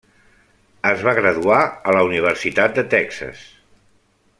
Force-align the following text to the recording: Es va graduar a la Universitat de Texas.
Es 0.91 1.03
va 1.09 1.13
graduar 1.19 1.59
a 1.91 1.95
la 1.99 2.03
Universitat 2.09 2.77
de 2.81 2.89
Texas. 2.99 3.49